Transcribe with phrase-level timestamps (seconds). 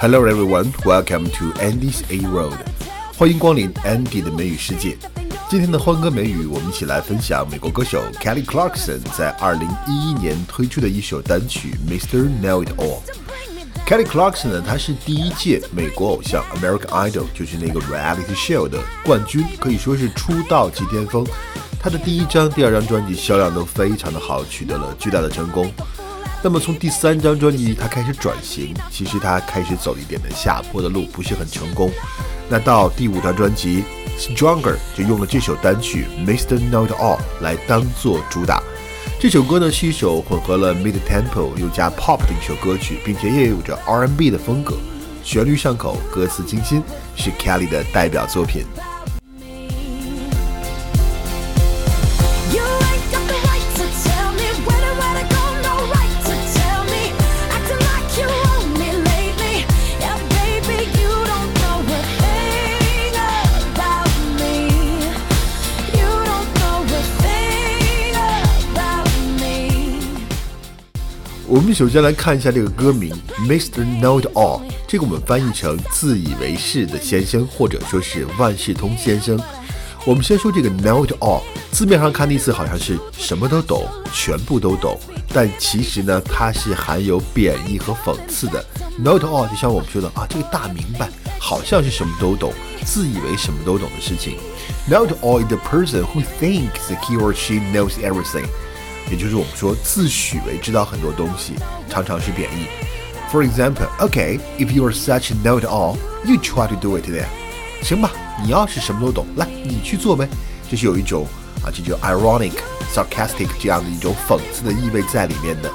[0.00, 2.56] Hello everyone, welcome to Andy's A Road。
[3.16, 4.96] 欢迎光临 Andy 的美语世界。
[5.50, 12.28] 今天的欢歌美语，我们一起来分享美国歌手 Kelly Clarkson 在2011年推出的一首单曲《Mr.
[12.40, 13.00] Know It All》。
[13.88, 21.26] Kelly Clarkson 呢，她是第一届美国偶像 American Idol，就是那个 reality show 的冠军，可以说是出道即巅峰。
[21.80, 25.68] 她的第一张、第二张专辑销量都非常的好，取得了巨大的成功。
[26.42, 31.90] 那么从第三张专辑，他开始转型，其实他开始走一点的下坡的路，不是很成功。
[32.48, 33.84] 那到第五张专辑
[34.36, 36.58] 《Stronger》就用了这首单曲《Mr.
[36.58, 38.62] Not All》来当做主打。
[39.20, 44.76] 这首歌呢是一首混合了 mid tempo 又加 pop 的一首歌曲，并且也有着 R&B 的风格，
[45.24, 46.82] 旋律上口，歌词清新，
[47.16, 48.64] 是 Kelly 的代表作品。
[71.50, 73.82] 我们首先来看一下这个歌名，Mr.
[74.02, 79.40] Know It All，这个我们翻译成自以为是的先生，或者说是万事通先生。
[80.04, 81.40] 我们先说这个 Know It All，
[81.70, 85.00] 字面上看的意思好像是什么都懂，全部都懂，
[85.32, 88.62] 但其实呢，它是含有贬义和讽刺的。
[89.02, 91.08] Know It All 就像我们说的啊，这个大明白，
[91.40, 92.52] 好像是什么都懂，
[92.84, 94.36] 自以为什么都懂的事情。
[94.86, 98.44] Know It All is the person who thinks he or she knows everything。
[99.10, 101.54] 也就是我们说自诩为知道很多东西，
[101.88, 102.66] 常常是贬义。
[103.30, 107.26] For example, okay, if you are such a know-it-all, you try to do it then.
[107.82, 108.10] 行吧，
[108.42, 110.28] 你要是什么都懂，来你去做呗。
[110.70, 111.26] 这是有一种
[111.62, 112.52] 啊，这就 ironic,
[112.94, 115.70] sarcastic 这样的一种讽刺的意味在里面的。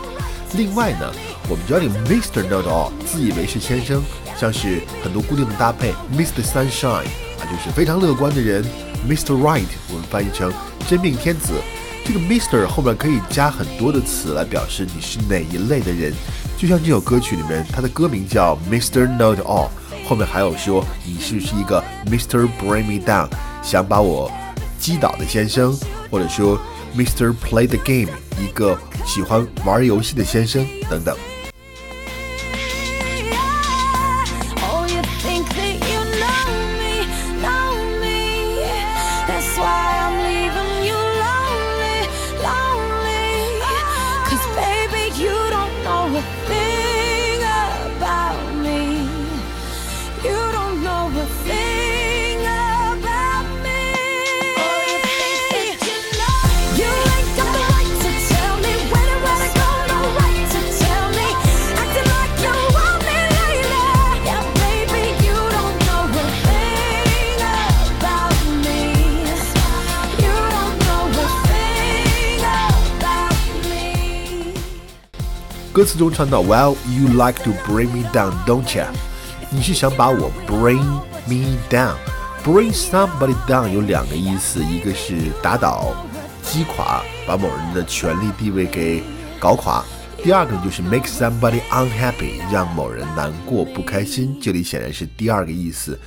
[0.55, 1.11] 另外呢，
[1.49, 2.47] 我们知道这个 Mr.
[2.47, 4.03] Know-it-all 自以为是先生，
[4.39, 6.43] 像是很多固定的搭配，Mr.
[6.43, 7.05] Sunshine
[7.39, 8.63] 啊，就是非常乐观的人
[9.07, 9.35] ；Mr.
[9.35, 10.51] Right 我们翻译成
[10.87, 11.53] 真命天子。
[12.05, 16.13] 这个 Mister 后面可以加很多的词来表示你是哪一类的人，
[16.57, 19.69] 就像这首歌曲里面，它的歌名叫 Mister Not All，
[20.05, 23.29] 后面还有说你是不是一个 Mister Bring Me Down，
[23.63, 24.29] 想把我
[24.77, 25.77] 击倒的先生，
[26.11, 26.59] 或者说
[26.95, 31.15] Mister Play the Game，一个喜欢玩游戏的先生等等。
[75.73, 78.85] 歌词中唱到，Well you like to bring me down, don't you？
[79.49, 80.83] 你是想把我 bring
[81.25, 85.95] me down？Bring somebody down 有两个意思，一个是打倒、
[86.43, 89.01] 击垮，把某人的权力地位给
[89.39, 89.83] 搞垮；
[90.23, 94.37] 第二个就是 make somebody unhappy，让某人难过、不开心。
[94.39, 95.99] 这里显然是第二个意思，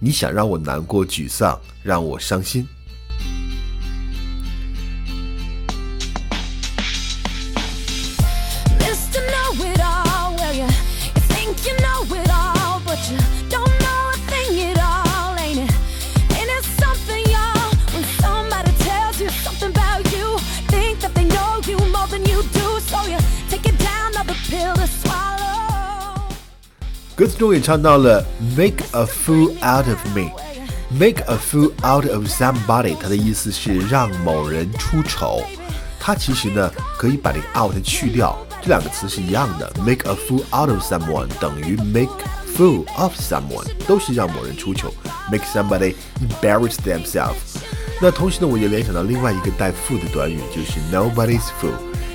[0.00, 2.66] 你想让我难过、沮丧，让我伤心。
[27.16, 28.22] 歌词中也唱到了
[28.54, 30.30] "make a fool out of me",
[30.90, 35.40] "make a fool out of somebody"，它的意思是让某人出丑。
[35.98, 39.72] 它其实呢可以把这个 out 去掉，这两个词是一样的。
[39.78, 42.12] make a fool out of someone 等于 make
[42.54, 44.92] fool of someone，都是让某人出糗。
[45.32, 47.56] make somebody embarrass themselves。
[47.98, 51.72] 那同时呢，我也联想到另外一个带 fool 的短语，就是 nobody's fool。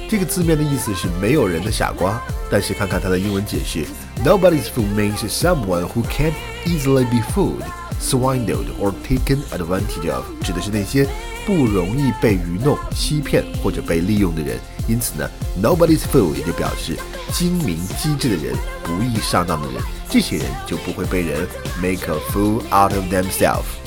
[0.08, 2.22] 这个字面的意思是没有人的傻瓜，
[2.52, 3.84] 但是看看它的英文解释
[4.25, 6.35] ，Nobody's fool means someone who can't
[6.65, 7.65] easily be fooled,
[8.01, 11.07] swindled or taken advantage of，指的是那些
[11.47, 14.59] 不容易被愚弄、欺骗或者被利用的人。
[14.89, 15.29] 因此呢，
[15.61, 16.97] Nobody's fool 也就表示
[17.33, 18.55] 精明机智的人、
[18.85, 21.47] 不易上当的人，这些人就不会被人
[21.83, 23.80] make a fool out of themselves。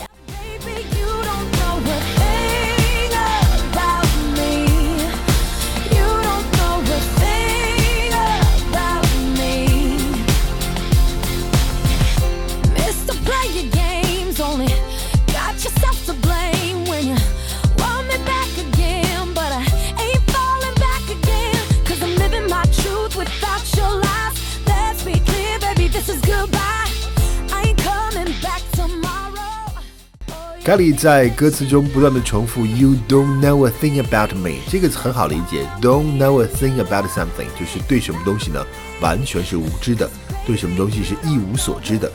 [30.64, 35.68] 凯里在歌词中不断的重复 "You don't know a thing about me"，这个很好理解。
[35.82, 38.64] Don't know a thing about something，就是对什么东西呢，
[38.98, 40.08] 完全是无知的，
[40.46, 42.10] 对什么东西是一无所知的。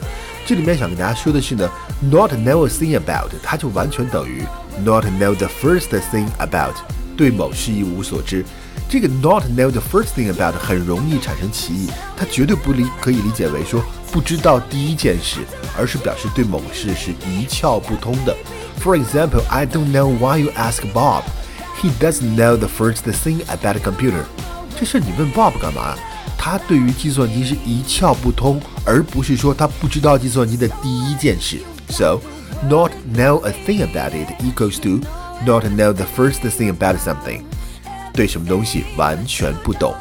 [0.47, 1.69] 这里面想跟大家说的是呢
[2.01, 4.43] ，not know a thing about，它就完全等于
[4.83, 6.73] not know the first thing about，
[7.15, 8.43] 对某事一无所知。
[8.89, 13.79] 这个 not know the first thing about 很容易产生歧义，它绝对不理可以理解为说
[14.10, 15.40] 不知道第一件事，
[15.76, 18.36] 而是表示对某事是一窍不通的。
[18.80, 21.22] For example, I don't know why you ask Bob.
[21.80, 24.24] He doesn't know the first thing about a computer.
[24.78, 25.96] 这事你问 Bob 干嘛？
[26.36, 31.58] 他对于计算机是一窍不通，而不是说他不知道计算机的第一件事。
[31.88, 32.20] So,
[32.68, 35.00] not know a thing about it equals to
[35.46, 37.42] not know the first thing about something.
[38.12, 39.94] 对什么东西完全不懂。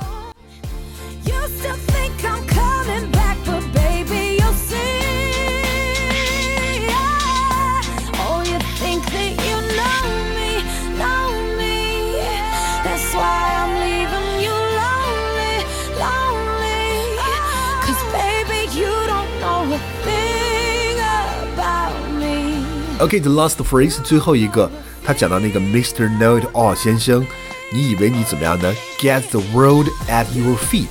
[23.00, 24.70] OK，the last phrase 最后一个，
[25.04, 26.10] 他讲到那个 Mr.
[26.18, 27.26] Know-it-all 先生。
[27.74, 28.72] 你以为你怎么样呢？
[29.00, 30.90] Get the world at your feet，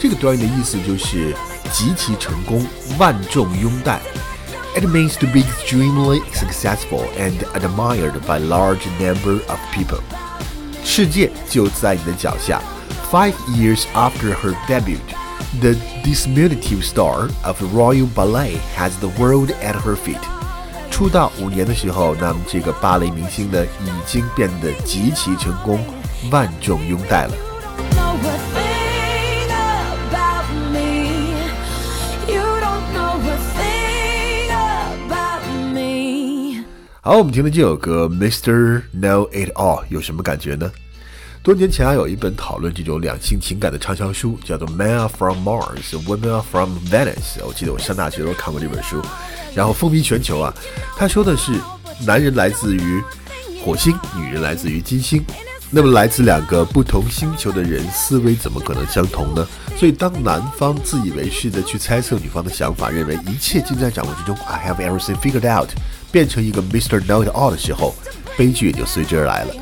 [0.00, 1.34] 这个短语的意思就是
[1.72, 2.66] 极其成功，
[2.98, 4.00] 万众拥戴。
[4.74, 10.00] It means to be extremely successful and admired by large number of people。
[10.84, 12.60] 世界就在你的脚下。
[13.10, 14.98] Five years after her debut,
[15.60, 20.20] the diminutive star of the Royal Ballet has the world at her feet.
[21.01, 25.83] 出道五年的时候，那么这个芭蕾明星呢，已经变得极其成功。
[26.29, 27.33] 万众拥戴了。
[37.01, 38.83] 好，我们听的这首歌《Mr.
[38.95, 40.71] Know It All》有什么感觉呢？
[41.43, 47.39] 多年前啊，有一本讨论这种两性情感的畅销书，叫做《Men Are From Mars, Women Are From Venus》。
[47.43, 49.01] 我记得我上大学的时候看过这本书，
[49.55, 50.53] 然后风靡全球啊。
[50.95, 51.53] 他说的是，
[52.05, 53.01] 男人来自于
[53.65, 55.25] 火星，女人来自于金星。
[55.71, 59.47] 那么，来自两个不同星球的人，思维怎么可能相同呢？
[59.75, 65.69] 所以，当男方自以为是的去猜测女方的想法，认为一切尽在掌握之中，I have everything figured out，
[66.11, 67.01] 变成一个 Mr.
[67.01, 67.95] Know It All 的时候，
[68.37, 69.55] 悲剧也就随之而来了。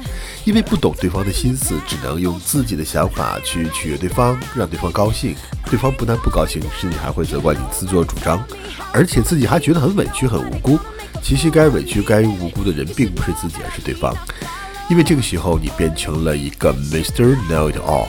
[0.46, 5.36] 因为不懂对方的心思，只能用自己的想法去取悦对方，让对方高兴。
[5.70, 8.44] 对方不但不高兴，甚至还会责怪你自作主张，
[8.92, 10.80] 而且自己还觉得很委屈、很无辜。
[11.22, 14.16] 其实，该委屈、该无辜的人并不是自己，而是对方。
[14.90, 17.36] 因为这个时候你变成了一个 Mr.
[17.48, 18.08] Know It All，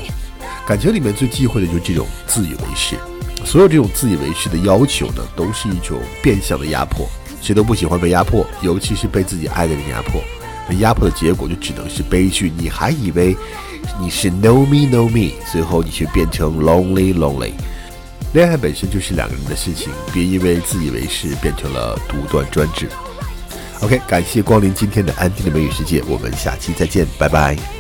[0.67, 2.97] 感情里面最忌讳的就是这种自以为是。
[3.45, 7.07] 所有这种自以为是的要求呢，都是一种变相的压迫。
[7.43, 10.23] 谁都不喜欢被压迫，尤其是被自己爱的人压迫。
[10.71, 12.53] 被压迫的结果就只能是悲剧。
[12.57, 13.37] 你还以为
[14.01, 17.53] 你是 Know Me Know Me，最后你却变成 Lonely Lonely。
[18.33, 22.89] 恋爱本身就是两个人的事情，别因为自以为是变成了独断专制。
[23.81, 27.80] OK，感谢光临今天的安迪的美语世界，我们下期再见，拜拜。